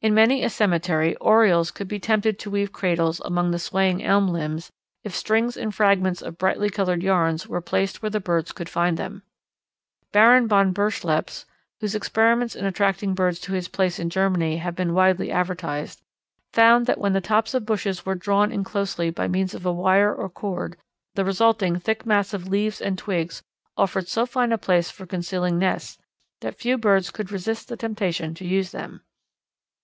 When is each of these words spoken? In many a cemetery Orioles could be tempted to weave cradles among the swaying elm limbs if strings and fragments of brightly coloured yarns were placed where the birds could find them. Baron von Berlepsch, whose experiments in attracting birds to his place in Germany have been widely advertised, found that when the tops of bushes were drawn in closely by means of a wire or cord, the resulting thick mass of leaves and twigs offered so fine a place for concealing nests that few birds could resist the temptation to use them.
In 0.00 0.14
many 0.14 0.44
a 0.44 0.48
cemetery 0.48 1.16
Orioles 1.16 1.72
could 1.72 1.88
be 1.88 1.98
tempted 1.98 2.38
to 2.38 2.50
weave 2.52 2.70
cradles 2.70 3.18
among 3.24 3.50
the 3.50 3.58
swaying 3.58 4.04
elm 4.04 4.28
limbs 4.28 4.70
if 5.02 5.12
strings 5.12 5.56
and 5.56 5.74
fragments 5.74 6.22
of 6.22 6.38
brightly 6.38 6.70
coloured 6.70 7.02
yarns 7.02 7.48
were 7.48 7.60
placed 7.60 8.00
where 8.00 8.08
the 8.08 8.20
birds 8.20 8.52
could 8.52 8.68
find 8.68 8.96
them. 8.96 9.24
Baron 10.12 10.46
von 10.46 10.72
Berlepsch, 10.72 11.44
whose 11.80 11.96
experiments 11.96 12.54
in 12.54 12.64
attracting 12.64 13.14
birds 13.14 13.40
to 13.40 13.54
his 13.54 13.66
place 13.66 13.98
in 13.98 14.08
Germany 14.08 14.58
have 14.58 14.76
been 14.76 14.94
widely 14.94 15.32
advertised, 15.32 16.00
found 16.52 16.86
that 16.86 16.98
when 16.98 17.12
the 17.12 17.20
tops 17.20 17.52
of 17.52 17.66
bushes 17.66 18.06
were 18.06 18.14
drawn 18.14 18.52
in 18.52 18.62
closely 18.62 19.10
by 19.10 19.26
means 19.26 19.52
of 19.52 19.66
a 19.66 19.72
wire 19.72 20.14
or 20.14 20.28
cord, 20.30 20.76
the 21.16 21.24
resulting 21.24 21.76
thick 21.80 22.06
mass 22.06 22.32
of 22.32 22.46
leaves 22.46 22.80
and 22.80 22.98
twigs 22.98 23.42
offered 23.76 24.06
so 24.06 24.24
fine 24.24 24.52
a 24.52 24.58
place 24.58 24.92
for 24.92 25.06
concealing 25.06 25.58
nests 25.58 25.98
that 26.40 26.54
few 26.54 26.78
birds 26.78 27.10
could 27.10 27.32
resist 27.32 27.66
the 27.66 27.76
temptation 27.76 28.32
to 28.32 28.46
use 28.46 28.70
them. 28.70 29.02